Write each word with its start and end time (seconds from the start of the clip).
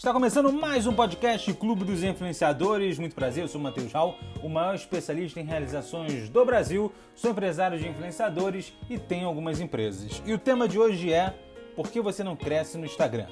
Está 0.00 0.14
começando 0.14 0.50
mais 0.50 0.86
um 0.86 0.94
podcast 0.94 1.52
Clube 1.52 1.84
dos 1.84 2.02
Influenciadores. 2.02 2.98
Muito 2.98 3.14
prazer, 3.14 3.44
eu 3.44 3.48
sou 3.48 3.60
o 3.60 3.64
Matheus 3.64 3.92
Hall, 3.92 4.18
o 4.42 4.48
maior 4.48 4.74
especialista 4.74 5.38
em 5.38 5.44
realizações 5.44 6.30
do 6.30 6.42
Brasil. 6.42 6.90
Sou 7.14 7.32
empresário 7.32 7.78
de 7.78 7.86
influenciadores 7.86 8.72
e 8.88 8.98
tenho 8.98 9.26
algumas 9.26 9.60
empresas. 9.60 10.22
E 10.24 10.32
o 10.32 10.38
tema 10.38 10.66
de 10.66 10.78
hoje 10.78 11.12
é 11.12 11.34
Por 11.76 11.90
que 11.90 12.00
você 12.00 12.24
não 12.24 12.34
cresce 12.34 12.78
no 12.78 12.86
Instagram? 12.86 13.26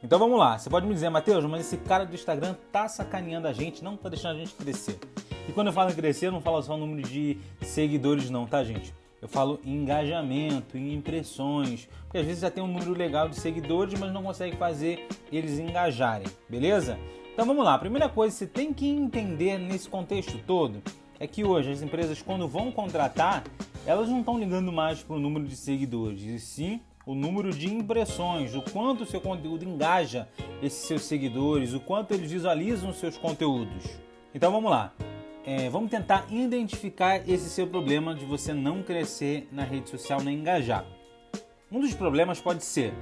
Então 0.00 0.20
vamos 0.20 0.38
lá, 0.38 0.56
você 0.56 0.70
pode 0.70 0.86
me 0.86 0.94
dizer, 0.94 1.10
Matheus, 1.10 1.44
mas 1.46 1.62
esse 1.62 1.76
cara 1.78 2.06
do 2.06 2.14
Instagram 2.14 2.54
tá 2.70 2.86
sacaneando 2.86 3.48
a 3.48 3.52
gente, 3.52 3.82
não 3.82 3.96
tá 3.96 4.08
deixando 4.08 4.36
a 4.36 4.38
gente 4.38 4.54
crescer. 4.54 5.00
E 5.48 5.52
quando 5.52 5.66
eu 5.66 5.72
falo 5.72 5.90
em 5.90 5.94
crescer, 5.94 6.28
eu 6.28 6.32
não 6.32 6.40
falo 6.40 6.62
só 6.62 6.74
o 6.74 6.78
número 6.78 7.02
de 7.08 7.38
seguidores, 7.60 8.30
não, 8.30 8.46
tá, 8.46 8.62
gente? 8.62 8.94
Eu 9.20 9.28
falo 9.28 9.60
em 9.64 9.74
engajamento, 9.74 10.78
em 10.78 10.94
impressões, 10.94 11.88
porque 12.02 12.18
às 12.18 12.26
vezes 12.26 12.42
já 12.42 12.50
tem 12.50 12.62
um 12.62 12.68
número 12.68 12.92
legal 12.92 13.28
de 13.28 13.36
seguidores, 13.36 13.98
mas 13.98 14.12
não 14.12 14.22
consegue 14.22 14.56
fazer 14.56 15.08
eles 15.32 15.58
engajarem, 15.58 16.26
beleza? 16.48 16.98
Então 17.32 17.44
vamos 17.44 17.64
lá, 17.64 17.74
a 17.74 17.78
primeira 17.78 18.08
coisa 18.08 18.32
que 18.32 18.38
você 18.38 18.46
tem 18.46 18.72
que 18.72 18.88
entender 18.88 19.58
nesse 19.58 19.88
contexto 19.88 20.38
todo 20.46 20.82
é 21.18 21.26
que 21.26 21.44
hoje 21.44 21.70
as 21.70 21.82
empresas, 21.82 22.22
quando 22.22 22.46
vão 22.46 22.70
contratar, 22.70 23.42
elas 23.84 24.08
não 24.08 24.20
estão 24.20 24.38
ligando 24.38 24.72
mais 24.72 25.02
para 25.02 25.16
o 25.16 25.20
número 25.20 25.46
de 25.46 25.56
seguidores, 25.56 26.22
e 26.22 26.38
sim 26.38 26.80
o 27.04 27.14
número 27.14 27.50
de 27.50 27.72
impressões, 27.72 28.54
o 28.54 28.62
quanto 28.62 29.02
o 29.02 29.06
seu 29.06 29.20
conteúdo 29.20 29.64
engaja 29.64 30.28
esses 30.62 30.86
seus 30.86 31.02
seguidores, 31.02 31.72
o 31.72 31.80
quanto 31.80 32.12
eles 32.12 32.30
visualizam 32.30 32.90
os 32.90 32.96
seus 32.96 33.16
conteúdos. 33.16 33.84
Então 34.34 34.52
vamos 34.52 34.70
lá 34.70 34.92
é, 35.48 35.70
vamos 35.70 35.90
tentar 35.90 36.26
identificar 36.30 37.26
esse 37.26 37.48
seu 37.48 37.66
problema 37.66 38.14
de 38.14 38.22
você 38.26 38.52
não 38.52 38.82
crescer 38.82 39.48
na 39.50 39.64
rede 39.64 39.88
social, 39.88 40.20
nem 40.20 40.40
engajar. 40.40 40.84
Um 41.72 41.80
dos 41.80 41.94
problemas 41.94 42.38
pode 42.38 42.62
ser, 42.62 42.92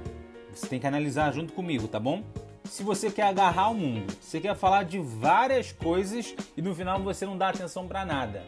você 0.53 0.65
tem 0.65 0.79
que 0.79 0.87
analisar 0.87 1.33
junto 1.33 1.51
comigo, 1.51 1.89
tá 1.89 1.99
bom? 1.99 2.23
Se 2.63 2.83
você 2.83 3.11
quer 3.11 3.23
agarrar 3.23 3.67
o 3.67 3.73
mundo, 3.73 4.15
você 4.21 4.39
quer 4.39 4.55
falar 4.55 4.83
de 4.83 4.97
várias 4.97 5.73
coisas 5.73 6.33
e 6.55 6.61
no 6.61 6.73
final 6.73 7.03
você 7.03 7.25
não 7.25 7.37
dá 7.37 7.49
atenção 7.49 7.85
para 7.85 8.05
nada. 8.05 8.41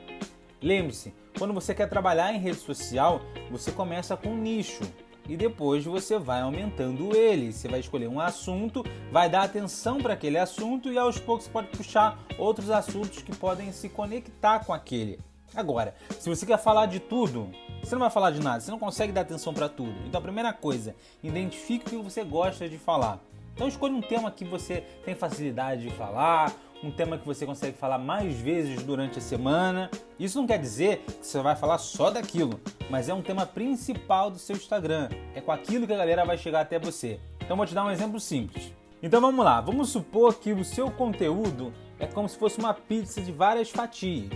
Lembre-se, 0.61 1.13
quando 1.37 1.53
você 1.53 1.75
quer 1.75 1.89
trabalhar 1.89 2.33
em 2.33 2.39
rede 2.39 2.59
social, 2.59 3.19
você 3.51 3.69
começa 3.69 4.15
com 4.15 4.29
um 4.29 4.37
nicho 4.37 4.83
e 5.29 5.37
depois 5.37 5.85
você 5.85 6.17
vai 6.17 6.41
aumentando 6.41 7.15
ele. 7.15 7.53
Você 7.53 7.67
vai 7.67 7.79
escolher 7.79 8.07
um 8.07 8.19
assunto, 8.19 8.83
vai 9.11 9.29
dar 9.29 9.43
atenção 9.43 9.99
para 9.99 10.15
aquele 10.15 10.39
assunto 10.39 10.91
e 10.91 10.97
aos 10.97 11.19
poucos 11.19 11.47
pode 11.47 11.67
puxar 11.67 12.19
outros 12.37 12.71
assuntos 12.71 13.21
que 13.21 13.35
podem 13.35 13.71
se 13.71 13.87
conectar 13.87 14.65
com 14.65 14.73
aquele. 14.73 15.19
Agora, 15.55 15.95
se 16.19 16.29
você 16.29 16.45
quer 16.45 16.57
falar 16.57 16.87
de 16.87 16.99
tudo, 16.99 17.49
você 17.83 17.95
não 17.95 18.01
vai 18.01 18.09
falar 18.09 18.31
de 18.31 18.39
nada, 18.39 18.59
você 18.59 18.71
não 18.71 18.79
consegue 18.79 19.13
dar 19.13 19.21
atenção 19.21 19.53
para 19.53 19.69
tudo. 19.69 19.95
Então, 20.07 20.19
a 20.19 20.21
primeira 20.21 20.51
coisa, 20.51 20.95
identifique 21.23 21.85
o 21.85 21.89
que 21.89 22.03
você 22.03 22.23
gosta 22.23 22.67
de 22.67 22.77
falar. 22.77 23.19
Então, 23.53 23.67
escolha 23.67 23.93
um 23.93 24.01
tema 24.01 24.31
que 24.31 24.45
você 24.45 24.83
tem 25.03 25.15
facilidade 25.15 25.81
de 25.81 25.89
falar, 25.91 26.53
um 26.83 26.91
tema 26.91 27.17
que 27.17 27.25
você 27.25 27.45
consegue 27.45 27.77
falar 27.77 27.97
mais 27.97 28.39
vezes 28.39 28.81
durante 28.83 29.19
a 29.19 29.21
semana. 29.21 29.89
Isso 30.17 30.39
não 30.39 30.47
quer 30.47 30.59
dizer 30.59 30.99
que 30.99 31.25
você 31.25 31.41
vai 31.41 31.55
falar 31.55 31.77
só 31.77 32.09
daquilo, 32.09 32.59
mas 32.89 33.09
é 33.09 33.13
um 33.13 33.21
tema 33.21 33.45
principal 33.45 34.31
do 34.31 34.39
seu 34.39 34.55
Instagram. 34.55 35.09
É 35.35 35.41
com 35.41 35.51
aquilo 35.51 35.85
que 35.85 35.93
a 35.93 35.97
galera 35.97 36.25
vai 36.25 36.37
chegar 36.37 36.61
até 36.61 36.79
você. 36.79 37.19
Então 37.41 37.57
vou 37.57 37.65
te 37.65 37.73
dar 37.73 37.85
um 37.85 37.91
exemplo 37.91 38.19
simples. 38.19 38.73
Então 39.01 39.21
vamos 39.21 39.43
lá, 39.43 39.61
vamos 39.61 39.89
supor 39.89 40.35
que 40.35 40.51
o 40.51 40.63
seu 40.63 40.91
conteúdo 40.91 41.73
é 41.99 42.05
como 42.05 42.27
se 42.27 42.37
fosse 42.37 42.59
uma 42.59 42.73
pizza 42.73 43.21
de 43.21 43.31
várias 43.31 43.69
fatias. 43.69 44.31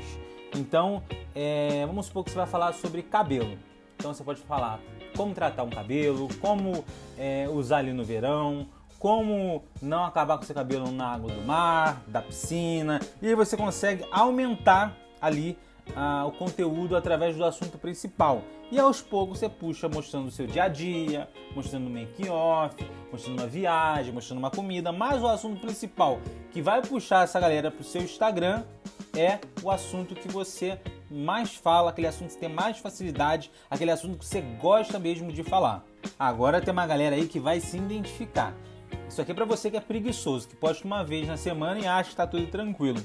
Então, 0.55 1.01
é, 1.33 1.85
vamos 1.85 2.05
supor 2.05 2.23
que 2.23 2.31
você 2.31 2.37
vai 2.37 2.45
falar 2.45 2.73
sobre 2.73 3.01
cabelo. 3.01 3.57
Então 3.95 4.13
você 4.13 4.23
pode 4.23 4.41
falar 4.41 4.79
como 5.15 5.33
tratar 5.33 5.63
um 5.63 5.69
cabelo, 5.69 6.27
como 6.39 6.83
é, 7.17 7.47
usar 7.49 7.77
ali 7.77 7.93
no 7.93 8.03
verão, 8.03 8.67
como 9.03 9.61
não 9.81 10.05
acabar 10.05 10.37
com 10.37 10.45
seu 10.45 10.55
cabelo 10.55 10.89
na 10.89 11.07
água 11.07 11.29
do 11.29 11.41
mar, 11.41 12.01
da 12.07 12.21
piscina, 12.21 13.01
e 13.21 13.27
aí 13.27 13.35
você 13.35 13.57
consegue 13.57 14.05
aumentar 14.09 14.95
ali 15.19 15.57
ah, 15.93 16.23
o 16.25 16.31
conteúdo 16.31 16.95
através 16.95 17.35
do 17.35 17.43
assunto 17.43 17.77
principal. 17.77 18.41
E 18.71 18.79
aos 18.79 19.01
poucos 19.01 19.39
você 19.39 19.49
puxa 19.49 19.89
mostrando 19.89 20.27
o 20.27 20.31
seu 20.31 20.47
dia 20.47 20.63
a 20.63 20.67
dia, 20.69 21.27
mostrando 21.53 21.89
make-off, 21.89 22.77
mostrando 23.11 23.39
uma 23.41 23.47
viagem, 23.47 24.13
mostrando 24.13 24.39
uma 24.39 24.49
comida, 24.49 24.89
mas 24.93 25.21
o 25.21 25.27
assunto 25.27 25.59
principal 25.59 26.21
que 26.51 26.61
vai 26.61 26.81
puxar 26.81 27.25
essa 27.25 27.41
galera 27.41 27.69
para 27.69 27.81
o 27.81 27.83
seu 27.83 28.01
Instagram 28.01 28.63
é 29.17 29.37
o 29.61 29.69
assunto 29.69 30.15
que 30.15 30.29
você 30.29 30.79
mais 31.11 31.53
fala, 31.53 31.89
aquele 31.89 32.07
assunto 32.07 32.27
que 32.27 32.35
você 32.35 32.39
tem 32.39 32.49
mais 32.49 32.77
facilidade, 32.77 33.51
aquele 33.69 33.91
assunto 33.91 34.17
que 34.17 34.25
você 34.25 34.39
gosta 34.39 34.97
mesmo 34.97 35.29
de 35.29 35.43
falar. 35.43 35.83
Agora 36.17 36.61
tem 36.61 36.71
uma 36.71 36.87
galera 36.87 37.17
aí 37.17 37.27
que 37.27 37.37
vai 37.37 37.59
se 37.59 37.75
identificar. 37.75 38.55
Isso 39.07 39.21
aqui 39.21 39.31
é 39.31 39.35
para 39.35 39.45
você 39.45 39.69
que 39.69 39.77
é 39.77 39.81
preguiçoso, 39.81 40.47
que 40.47 40.55
posta 40.55 40.85
uma 40.85 41.03
vez 41.03 41.27
na 41.27 41.37
semana 41.37 41.79
e 41.79 41.85
acha 41.85 42.05
que 42.05 42.13
está 42.13 42.25
tudo 42.25 42.47
tranquilo. 42.47 43.03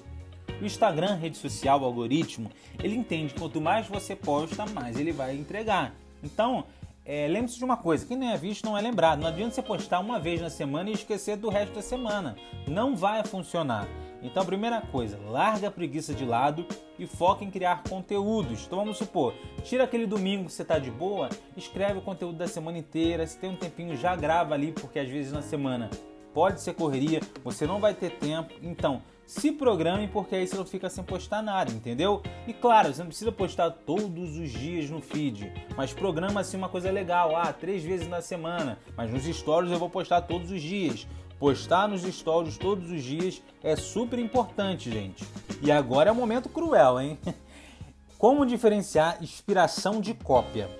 O 0.60 0.64
Instagram, 0.64 1.14
rede 1.14 1.36
social, 1.36 1.84
algoritmo, 1.84 2.50
ele 2.82 2.96
entende 2.96 3.34
que 3.34 3.40
quanto 3.40 3.60
mais 3.60 3.86
você 3.86 4.16
posta, 4.16 4.66
mais 4.66 4.98
ele 4.98 5.12
vai 5.12 5.36
entregar. 5.36 5.94
Então, 6.22 6.64
é, 7.08 7.26
lembre-se 7.26 7.56
de 7.56 7.64
uma 7.64 7.78
coisa: 7.78 8.04
quem 8.04 8.18
não 8.18 8.28
é 8.28 8.36
visto 8.36 8.66
não 8.66 8.76
é 8.76 8.82
lembrado. 8.82 9.20
Não 9.20 9.28
adianta 9.28 9.54
você 9.54 9.62
postar 9.62 9.98
uma 9.98 10.20
vez 10.20 10.42
na 10.42 10.50
semana 10.50 10.90
e 10.90 10.92
esquecer 10.92 11.38
do 11.38 11.48
resto 11.48 11.76
da 11.76 11.82
semana. 11.82 12.36
Não 12.66 12.94
vai 12.94 13.24
funcionar. 13.24 13.88
Então, 14.22 14.42
a 14.42 14.46
primeira 14.46 14.82
coisa, 14.82 15.18
larga 15.26 15.68
a 15.68 15.70
preguiça 15.70 16.12
de 16.12 16.24
lado 16.24 16.66
e 16.98 17.06
foca 17.06 17.44
em 17.44 17.50
criar 17.50 17.82
conteúdos. 17.84 18.66
Então, 18.66 18.80
vamos 18.80 18.98
supor, 18.98 19.32
tira 19.62 19.84
aquele 19.84 20.06
domingo 20.06 20.46
que 20.46 20.52
você 20.52 20.62
está 20.62 20.78
de 20.78 20.90
boa, 20.90 21.30
escreve 21.56 22.00
o 22.00 22.02
conteúdo 22.02 22.36
da 22.36 22.46
semana 22.46 22.76
inteira. 22.76 23.26
Se 23.26 23.38
tem 23.38 23.48
um 23.48 23.56
tempinho, 23.56 23.96
já 23.96 24.14
grava 24.14 24.52
ali, 24.52 24.72
porque 24.72 24.98
às 24.98 25.08
vezes 25.08 25.32
na 25.32 25.40
semana 25.40 25.88
pode 26.34 26.60
ser 26.60 26.74
correria, 26.74 27.20
você 27.42 27.66
não 27.66 27.80
vai 27.80 27.94
ter 27.94 28.10
tempo. 28.18 28.52
Então, 28.60 29.00
se 29.28 29.52
programe, 29.52 30.08
porque 30.08 30.34
aí 30.34 30.48
você 30.48 30.56
não 30.56 30.64
fica 30.64 30.88
sem 30.88 31.04
postar 31.04 31.42
nada, 31.42 31.70
entendeu? 31.70 32.22
E 32.46 32.54
claro, 32.54 32.94
você 32.94 33.00
não 33.00 33.08
precisa 33.08 33.30
postar 33.30 33.70
todos 33.70 34.38
os 34.38 34.50
dias 34.50 34.88
no 34.88 35.02
feed, 35.02 35.52
mas 35.76 35.92
programa 35.92 36.40
assim 36.40 36.56
uma 36.56 36.70
coisa 36.70 36.90
legal, 36.90 37.36
ah, 37.36 37.52
três 37.52 37.84
vezes 37.84 38.08
na 38.08 38.22
semana, 38.22 38.78
mas 38.96 39.10
nos 39.10 39.24
stories 39.24 39.70
eu 39.70 39.78
vou 39.78 39.90
postar 39.90 40.22
todos 40.22 40.50
os 40.50 40.62
dias. 40.62 41.06
Postar 41.38 41.86
nos 41.88 42.02
stories 42.02 42.56
todos 42.56 42.90
os 42.90 43.02
dias 43.02 43.42
é 43.62 43.76
super 43.76 44.18
importante, 44.18 44.90
gente. 44.90 45.22
E 45.60 45.70
agora 45.70 46.08
é 46.08 46.12
o 46.12 46.14
um 46.14 46.18
momento 46.18 46.48
cruel, 46.48 46.98
hein? 46.98 47.18
Como 48.16 48.46
diferenciar 48.46 49.22
inspiração 49.22 50.00
de 50.00 50.14
cópia? 50.14 50.70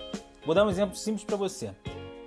Vou 0.43 0.55
dar 0.55 0.65
um 0.65 0.71
exemplo 0.71 0.95
simples 0.95 1.23
para 1.23 1.37
você. 1.37 1.69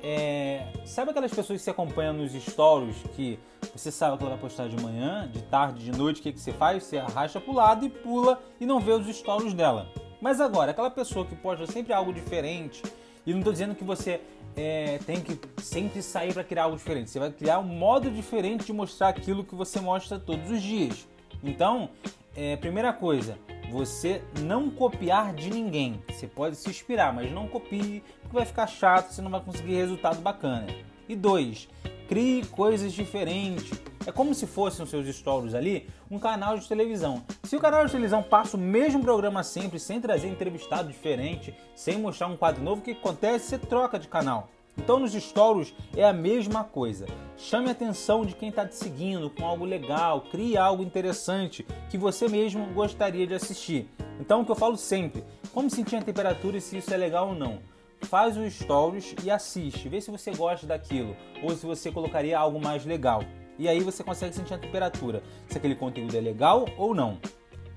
É... 0.03 0.67
Sabe 0.85 1.11
aquelas 1.11 1.31
pessoas 1.31 1.61
que 1.61 1.65
você 1.65 1.71
acompanha 1.71 2.13
nos 2.13 2.33
stories 2.33 2.97
que 3.15 3.39
você 3.75 3.91
sabe 3.91 4.19
que 4.19 4.25
ela 4.25 4.33
vai 4.33 4.41
postar 4.41 4.69
de 4.69 4.77
manhã, 4.83 5.29
de 5.33 5.43
tarde, 5.45 5.85
de 5.85 5.93
noite, 5.93 6.21
o 6.21 6.23
que, 6.23 6.33
que 6.33 6.41
você 6.41 6.53
faz? 6.53 6.83
Você 6.83 6.99
arrasta 6.99 7.41
pro 7.41 7.55
lado 7.55 7.87
e 7.87 7.89
pula 7.89 8.43
e 8.61 8.67
não 8.67 8.81
vê 8.81 8.93
os 8.93 9.07
stories 9.17 9.55
dela. 9.55 9.89
Mas 10.21 10.41
agora, 10.41 10.73
aquela 10.73 10.91
pessoa 10.91 11.25
que 11.25 11.35
posta 11.35 11.67
sempre 11.67 11.93
algo 11.93 12.12
diferente, 12.12 12.83
e 13.27 13.33
não 13.33 13.39
estou 13.39 13.53
dizendo 13.53 13.75
que 13.75 13.85
você 13.85 14.21
é, 14.57 14.99
tem 15.07 15.21
que 15.21 15.39
sempre 15.62 16.03
sair 16.03 16.35
para 16.35 16.45
criar 16.45 16.65
algo 16.65 16.77
diferente. 16.77 17.11
Você 17.11 17.19
vai 17.19 17.31
criar 17.31 17.59
um 17.61 17.65
modo 17.65 18.11
diferente 18.11 18.67
de 18.67 18.73
mostrar 18.73 19.09
aquilo 19.09 19.45
que 19.45 19.55
você 19.55 19.81
mostra 19.81 20.19
todos 20.19 20.51
os 20.51 20.61
dias. 20.61 21.09
Então, 21.43 21.89
é, 22.37 22.57
primeira 22.57 22.93
coisa, 22.93 23.39
você 23.72 24.22
não 24.41 24.69
copiar 24.69 25.33
de 25.33 25.49
ninguém. 25.49 26.05
Você 26.10 26.27
pode 26.27 26.56
se 26.56 26.69
inspirar, 26.69 27.10
mas 27.10 27.33
não 27.33 27.49
copie, 27.49 28.05
porque 28.21 28.37
vai 28.37 28.44
ficar 28.44 28.66
chato, 28.66 29.10
você 29.10 29.22
não 29.22 29.31
vai 29.31 29.41
conseguir 29.41 29.77
resultado 29.77 30.21
bacana. 30.21 30.66
E 31.09 31.16
dois, 31.16 31.71
crie 32.06 32.44
coisas 32.44 32.93
diferentes. 32.93 33.81
É 34.06 34.12
como 34.12 34.34
se 34.34 34.47
fosse 34.47 34.78
nos 34.78 34.91
seus 34.91 35.06
stories 35.16 35.55
ali 35.55 35.88
um 36.11 36.19
canal 36.19 36.59
de 36.59 36.69
televisão. 36.69 37.25
Se 37.44 37.56
o 37.56 37.61
canal 37.61 37.87
de 37.87 37.93
televisão 37.93 38.22
passa 38.22 38.59
o 38.59 38.61
mesmo 38.61 39.00
programa 39.00 39.43
sempre, 39.43 39.78
sem 39.78 40.03
trazer 40.03 40.28
entrevistado 40.28 40.88
diferente, 40.88 41.55
sem 41.75 41.97
mostrar 41.97 42.27
um 42.27 42.37
quadro 42.37 42.62
novo, 42.62 42.82
o 42.82 42.84
que 42.84 42.91
acontece? 42.91 43.49
Você 43.49 43.59
troca 43.59 43.99
de 43.99 44.06
canal. 44.06 44.50
Então 44.77 44.99
nos 44.99 45.12
stories 45.12 45.75
é 45.97 46.05
a 46.05 46.12
mesma 46.12 46.65
coisa. 46.65 47.06
Chame 47.37 47.69
a 47.69 47.72
atenção 47.72 48.25
de 48.25 48.34
quem 48.34 48.49
está 48.49 48.66
te 48.66 48.75
seguindo 48.75 49.31
com 49.31 49.44
algo 49.44 49.64
legal, 49.64 50.23
crie 50.31 50.56
algo 50.56 50.82
interessante 50.82 51.67
que 51.91 51.99
você 51.99 52.29
mesmo 52.29 52.67
gostaria 52.73 53.26
de 53.26 53.35
assistir. 53.35 53.88
Então 54.20 54.41
o 54.41 54.44
que 54.44 54.50
eu 54.50 54.56
falo 54.56 54.76
sempre, 54.76 55.25
como 55.52 55.69
sentir 55.70 55.97
a 55.97 56.02
temperatura 56.02 56.56
e 56.56 56.61
se 56.61 56.79
isso 56.79 56.93
é 56.93 56.97
legal 56.97 57.29
ou 57.29 57.35
não 57.35 57.61
faz 58.02 58.37
os 58.37 58.52
stories 58.52 59.14
e 59.23 59.31
assiste, 59.31 59.88
vê 59.88 60.00
se 60.00 60.11
você 60.11 60.32
gosta 60.32 60.67
daquilo 60.67 61.17
ou 61.43 61.50
se 61.50 61.64
você 61.64 61.91
colocaria 61.91 62.38
algo 62.38 62.61
mais 62.61 62.85
legal. 62.85 63.25
E 63.58 63.69
aí 63.69 63.81
você 63.81 64.02
consegue 64.02 64.35
sentir 64.35 64.55
a 64.55 64.58
temperatura, 64.58 65.23
se 65.49 65.56
aquele 65.56 65.75
conteúdo 65.75 66.17
é 66.17 66.20
legal 66.20 66.67
ou 66.76 66.94
não. 66.94 67.19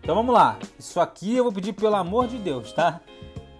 Então 0.02 0.16
vamos 0.16 0.34
lá, 0.34 0.58
isso 0.78 1.00
aqui 1.00 1.36
eu 1.36 1.44
vou 1.44 1.54
pedir 1.54 1.74
pelo 1.74 1.96
amor 1.96 2.28
de 2.28 2.38
Deus, 2.38 2.72
tá? 2.72 3.02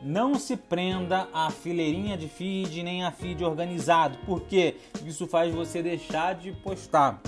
Não 0.06 0.36
se 0.36 0.56
prenda 0.56 1.28
à 1.34 1.50
fileirinha 1.50 2.16
de 2.16 2.30
feed 2.30 2.84
nem 2.84 3.04
a 3.04 3.10
feed 3.10 3.44
organizado, 3.44 4.20
porque 4.24 4.76
isso 5.04 5.26
faz 5.26 5.52
você 5.52 5.82
deixar 5.82 6.36
de 6.36 6.52
postar. 6.52 7.20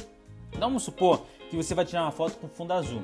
Vamos 0.59 0.83
supor 0.83 1.25
que 1.50 1.56
você 1.56 1.74
vai 1.74 1.83
tirar 1.85 2.03
uma 2.03 2.12
foto 2.12 2.38
com 2.38 2.47
fundo 2.47 2.74
azul. 2.74 3.01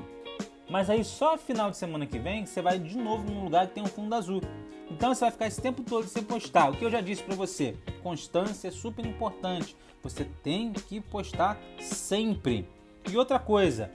Mas 0.70 0.88
aí 0.88 1.02
só 1.02 1.36
final 1.36 1.72
de 1.72 1.76
semana 1.76 2.06
que 2.06 2.20
vem 2.20 2.46
você 2.46 2.62
vai 2.62 2.78
de 2.78 2.96
novo 2.96 3.28
num 3.28 3.42
lugar 3.42 3.66
que 3.66 3.74
tem 3.74 3.82
um 3.82 3.88
fundo 3.88 4.14
azul. 4.14 4.40
Então 4.88 5.12
você 5.12 5.22
vai 5.22 5.32
ficar 5.32 5.48
esse 5.48 5.60
tempo 5.60 5.82
todo 5.82 6.06
sem 6.06 6.22
postar. 6.22 6.70
O 6.70 6.76
que 6.76 6.84
eu 6.84 6.90
já 6.90 7.00
disse 7.00 7.24
para 7.24 7.34
você, 7.34 7.76
constância 8.00 8.68
é 8.68 8.70
super 8.70 9.04
importante. 9.04 9.76
Você 10.04 10.24
tem 10.44 10.72
que 10.72 11.00
postar 11.00 11.58
sempre. 11.80 12.64
E 13.10 13.16
outra 13.16 13.40
coisa, 13.40 13.90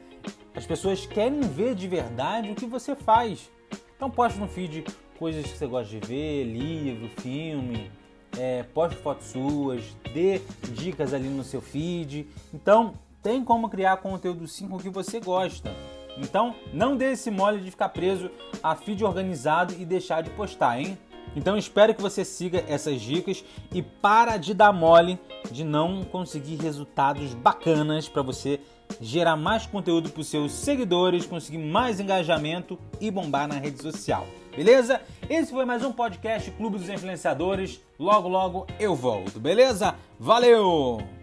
as 0.53 0.67
pessoas 0.67 1.05
querem 1.05 1.39
ver 1.39 1.73
de 1.73 1.87
verdade 1.87 2.51
o 2.51 2.55
que 2.55 2.65
você 2.65 2.97
faz. 2.97 3.49
Então 3.95 4.11
poste 4.11 4.37
no 4.37 4.47
feed 4.49 4.83
coisas 5.19 5.43
que 5.43 5.57
você 5.57 5.67
gosta 5.67 5.99
de 5.99 6.07
ver, 6.07 6.45
livro, 6.45 7.09
filme, 7.21 7.91
é, 8.37 8.63
poste 8.63 8.97
fotos 8.97 9.27
suas, 9.27 9.83
dê 10.13 10.41
dicas 10.71 11.13
ali 11.13 11.27
no 11.27 11.43
seu 11.43 11.61
feed. 11.61 12.25
Então 12.53 12.93
tem 13.21 13.43
como 13.43 13.69
criar 13.69 13.97
conteúdo 13.97 14.47
sim 14.47 14.69
com 14.69 14.77
o 14.77 14.79
que 14.79 14.89
você 14.89 15.19
gosta. 15.19 15.75
Então 16.17 16.55
não 16.73 16.95
dê 16.95 17.11
esse 17.11 17.29
mole 17.29 17.59
de 17.59 17.69
ficar 17.69 17.89
preso 17.89 18.31
a 18.63 18.75
feed 18.75 19.03
organizado 19.03 19.75
e 19.77 19.83
deixar 19.83 20.23
de 20.23 20.29
postar, 20.29 20.79
hein? 20.79 20.97
Então 21.35 21.57
espero 21.57 21.93
que 21.93 22.01
você 22.01 22.25
siga 22.25 22.63
essas 22.67 23.01
dicas 23.01 23.43
e 23.73 23.81
para 23.81 24.37
de 24.37 24.53
dar 24.53 24.73
mole 24.73 25.19
de 25.51 25.63
não 25.63 26.03
conseguir 26.03 26.55
resultados 26.57 27.33
bacanas 27.33 28.07
para 28.09 28.21
você 28.21 28.59
gerar 28.99 29.35
mais 29.35 29.65
conteúdo 29.65 30.09
para 30.09 30.21
os 30.21 30.27
seus 30.27 30.51
seguidores, 30.51 31.25
conseguir 31.25 31.59
mais 31.59 31.99
engajamento 31.99 32.77
e 32.99 33.11
bombar 33.11 33.47
na 33.47 33.55
rede 33.55 33.81
social. 33.81 34.27
Beleza? 34.55 35.01
Esse 35.29 35.51
foi 35.51 35.63
mais 35.63 35.85
um 35.85 35.91
podcast 35.91 36.49
Clube 36.51 36.77
dos 36.77 36.89
Influenciadores. 36.89 37.79
Logo, 37.97 38.27
logo 38.27 38.67
eu 38.79 38.95
volto, 38.95 39.39
beleza? 39.39 39.95
Valeu! 40.19 41.18